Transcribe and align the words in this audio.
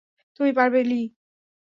তুমি 0.39 0.51
পারবে, 0.57 0.79
লি! 0.83 1.01